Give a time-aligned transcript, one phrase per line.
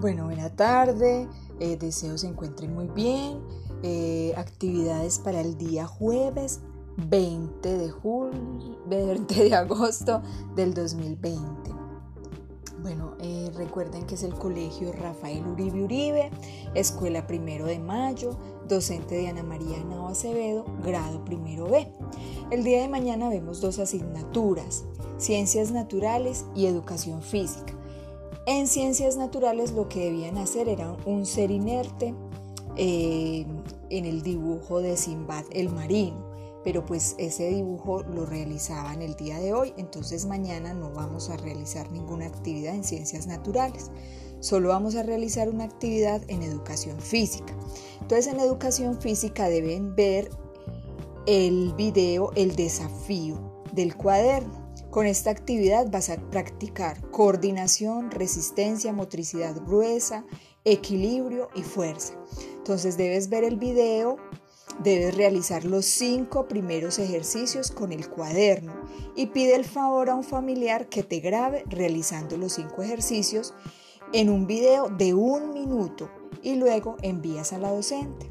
[0.00, 1.28] Bueno, buena tarde,
[1.58, 3.38] eh, deseo se encuentren muy bien.
[3.82, 6.60] Eh, actividades para el día jueves
[6.96, 10.22] 20 de, julio, 20 de agosto
[10.56, 11.70] del 2020.
[12.80, 16.30] Bueno, eh, recuerden que es el colegio Rafael Uribe Uribe,
[16.74, 21.86] escuela primero de mayo, docente de Ana María Nao Acevedo, grado primero B.
[22.50, 24.86] El día de mañana vemos dos asignaturas,
[25.18, 27.79] ciencias naturales y educación física.
[28.50, 32.16] En ciencias naturales lo que debían hacer era un ser inerte
[32.74, 33.46] eh,
[33.90, 36.26] en el dibujo de Simbad el marino,
[36.64, 41.36] pero pues ese dibujo lo realizaban el día de hoy, entonces mañana no vamos a
[41.36, 43.92] realizar ninguna actividad en ciencias naturales,
[44.40, 47.56] solo vamos a realizar una actividad en educación física.
[48.00, 50.28] Entonces en educación física deben ver
[51.26, 54.69] el video, el desafío del cuaderno.
[54.90, 60.24] Con esta actividad vas a practicar coordinación, resistencia, motricidad gruesa,
[60.64, 62.14] equilibrio y fuerza.
[62.56, 64.16] Entonces debes ver el video,
[64.82, 68.74] debes realizar los cinco primeros ejercicios con el cuaderno
[69.14, 73.54] y pide el favor a un familiar que te grabe realizando los cinco ejercicios
[74.12, 76.10] en un video de un minuto
[76.42, 78.28] y luego envías a la docente.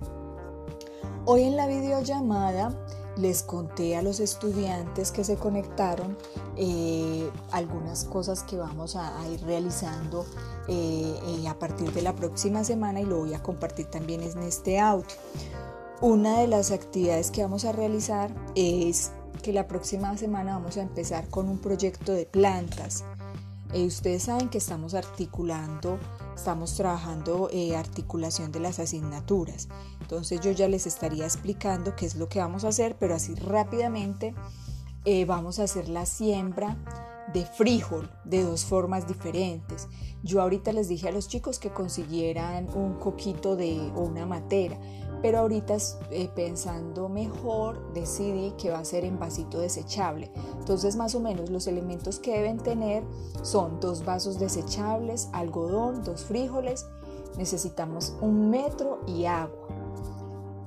[1.26, 2.86] Hoy en la videollamada
[3.20, 6.18] les conté a los estudiantes que se conectaron
[6.56, 10.26] eh, algunas cosas que vamos a, ir realizando
[10.68, 14.40] eh, eh, a partir de la próxima semana y lo voy a compartir también en
[14.44, 15.06] este audio.
[16.02, 19.12] Una de las actividades que vamos a realizar es
[19.44, 23.04] que la próxima semana vamos a empezar con un proyecto de plantas.
[23.74, 26.00] Ustedes saben que estamos articulando
[26.40, 29.68] estamos trabajando eh, articulación de las asignaturas.
[30.02, 33.36] Entonces yo ya les estaría explicando qué es lo que vamos a hacer, pero así
[33.36, 34.34] rápidamente
[35.04, 36.78] eh, vamos a hacer la siembra
[37.34, 39.88] de frijol de dos formas diferentes.
[40.24, 44.80] Yo ahorita les dije a los chicos que consiguieran un coquito de o una matera,
[45.22, 45.78] pero ahorita
[46.12, 50.32] eh, pensando mejor decidí que va a ser en vasito desechable.
[50.60, 53.04] Entonces más o menos los elementos que deben tener
[53.42, 56.88] son dos vasos desechables, algodón, dos frijoles,
[57.38, 59.68] necesitamos un metro y agua.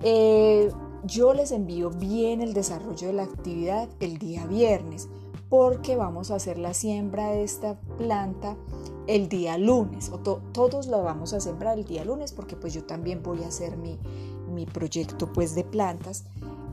[0.03, 0.71] Eh,
[1.05, 5.09] yo les envío bien el desarrollo de la actividad el día viernes
[5.49, 8.57] porque vamos a hacer la siembra de esta planta
[9.07, 12.85] el día lunes o todos lo vamos a sembrar el día lunes porque pues yo
[12.85, 13.99] también voy a hacer mi,
[14.53, 16.25] mi proyecto pues de plantas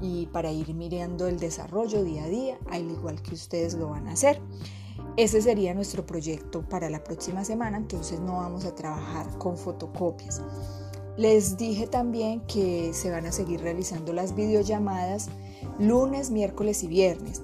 [0.02, 4.08] y para ir mirando el desarrollo día a día, al igual que ustedes lo van
[4.08, 4.40] a hacer.
[5.18, 10.42] Ese sería nuestro proyecto para la próxima semana, entonces no vamos a trabajar con fotocopias.
[11.18, 15.30] Les dije también que se van a seguir realizando las videollamadas
[15.78, 17.42] lunes, miércoles y viernes.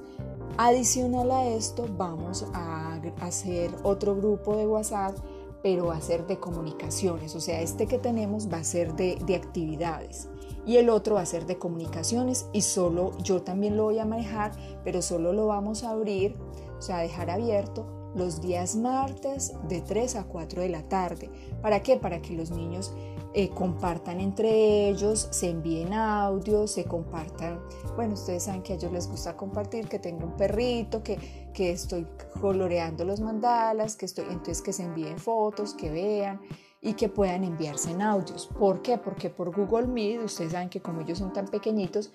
[0.57, 5.17] Adicional a esto, vamos a hacer otro grupo de WhatsApp
[5.65, 9.17] pero va a ser de comunicaciones, o sea, este que tenemos va a ser de,
[9.35, 10.29] actividades
[10.63, 14.05] y el otro va a ser de comunicaciones y solo yo también lo voy a
[14.05, 14.51] manejar,
[14.83, 16.35] pero solo lo vamos a abrir,
[16.77, 21.31] o sea, dejar abierto los días martes de 3 a 4 de la tarde.
[21.63, 21.97] ¿Para qué?
[21.97, 22.93] Para que los niños
[23.37, 27.59] eh, compartan entre ellos, se envíen audios, se compartan.
[27.97, 31.71] Bueno, ustedes saben que a ellos les gusta compartir, que tengo un perrito, que, que
[31.71, 32.07] estoy
[32.39, 36.39] coloreando los mandalas, que estoy, entonces que se envíen fotos, que vean
[36.79, 38.47] y que puedan enviarse en audios.
[38.57, 38.97] ¿Por qué?
[38.97, 42.13] Porque por Google Meet, ustedes saben que como ellos son tan pequeñitos,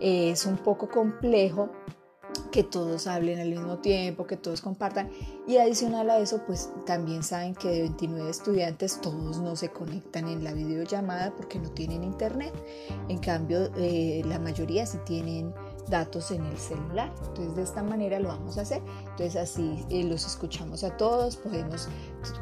[0.00, 1.68] es un poco complejo
[2.50, 5.10] que todos hablen al mismo tiempo, que todos compartan.
[5.46, 10.28] Y adicional a eso, pues también saben que de 29 estudiantes todos no se conectan
[10.28, 12.52] en la videollamada porque no tienen internet.
[13.08, 15.52] En cambio, eh, la mayoría sí tienen
[15.88, 17.12] datos en el celular.
[17.28, 18.82] Entonces de esta manera lo vamos a hacer.
[19.10, 21.88] Entonces así eh, los escuchamos a todos, podemos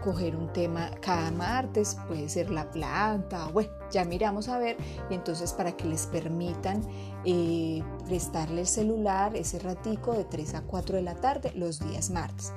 [0.03, 4.77] coger un tema cada martes, puede ser la planta, bueno, ya miramos a ver
[5.11, 6.83] y entonces para que les permitan
[7.25, 12.11] eh, prestarle el celular ese ratico de 3 a 4 de la tarde los días
[12.11, 12.53] martes.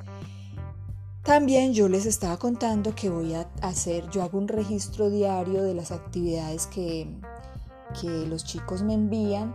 [1.24, 5.74] También yo les estaba contando que voy a hacer, yo hago un registro diario de
[5.74, 7.08] las actividades que,
[8.02, 9.54] que los chicos me envían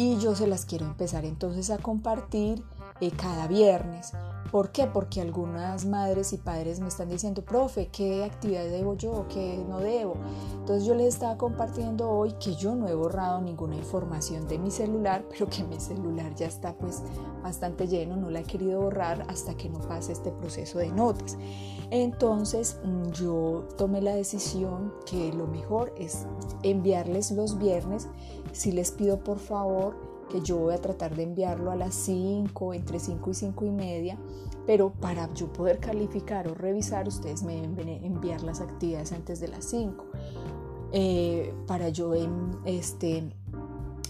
[0.00, 2.62] y yo se las quiero empezar entonces a compartir
[3.00, 4.12] eh, cada viernes.
[4.50, 4.88] ¿Por qué?
[4.88, 9.26] Porque algunas madres y padres me están diciendo, profe, ¿qué actividad debo yo?
[9.28, 10.16] ¿Qué no debo?
[10.54, 14.72] Entonces yo les estaba compartiendo hoy que yo no he borrado ninguna información de mi
[14.72, 17.00] celular, pero que mi celular ya está pues
[17.44, 21.38] bastante lleno, no la he querido borrar hasta que no pase este proceso de notas.
[21.90, 26.26] Entonces mm, yo tomé la decisión que lo mejor es
[26.64, 28.08] enviarles los viernes,
[28.52, 32.74] si les pido por favor que yo voy a tratar de enviarlo a las 5,
[32.74, 34.18] entre 5 y 5 y media,
[34.66, 39.48] pero para yo poder calificar o revisar, ustedes me deben enviar las actividades antes de
[39.48, 40.04] las 5.
[40.92, 42.14] Eh, para yo
[42.64, 43.32] este,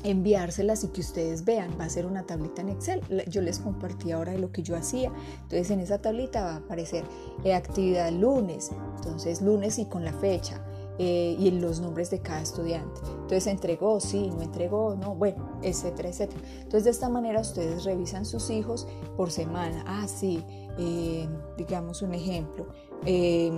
[0.03, 1.71] enviárselas y que ustedes vean.
[1.79, 3.03] Va a ser una tablita en Excel.
[3.29, 5.13] Yo les compartí ahora lo que yo hacía.
[5.43, 7.05] Entonces en esa tablita va a aparecer
[7.45, 8.71] eh, actividad lunes.
[8.97, 10.63] Entonces lunes y con la fecha.
[11.03, 13.01] Eh, y los nombres de cada estudiante.
[13.07, 16.43] Entonces, entregó, sí, no entregó, no, bueno, etcétera, etcétera.
[16.57, 18.87] Entonces, de esta manera ustedes revisan sus hijos
[19.17, 19.83] por semana.
[19.87, 20.45] Ah, sí,
[20.79, 21.27] eh,
[21.57, 22.67] digamos un ejemplo,
[23.07, 23.51] eh,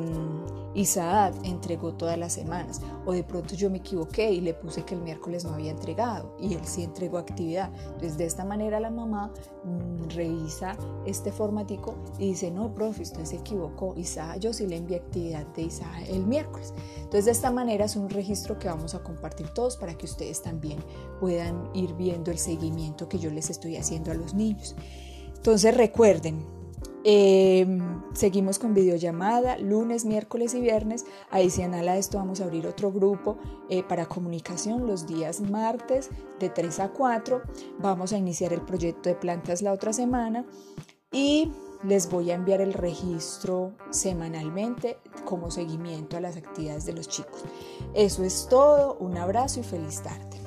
[1.44, 5.02] entregó todas las semanas o de pronto yo me equivoqué y le puse que el
[5.02, 7.72] miércoles no había entregado y él sí entregó actividad.
[7.86, 9.32] Entonces de esta manera la mamá
[9.64, 14.76] mm, revisa este formatico y dice, no, profe, usted se equivocó, Isaac, yo sí le
[14.76, 16.72] envié actividad de Isaac el miércoles.
[16.96, 20.42] Entonces de esta manera es un registro que vamos a compartir todos para que ustedes
[20.42, 20.78] también
[21.20, 24.74] puedan ir viendo el seguimiento que yo les estoy haciendo a los niños.
[25.36, 26.61] Entonces recuerden,
[27.04, 27.80] Em,
[28.14, 31.04] seguimos con videollamada lunes, miércoles y viernes.
[31.30, 33.38] Adicional a esto vamos a abrir otro grupo
[33.68, 37.42] eh, para comunicación los días martes de 3 a 4.
[37.78, 40.44] Vamos a iniciar el proyecto de plantas la otra semana
[41.10, 41.50] y
[41.82, 47.42] les voy a enviar el registro semanalmente como seguimiento a las actividades de los chicos.
[47.94, 48.96] Eso es todo.
[49.00, 50.40] Un abrazo y feliz tarde.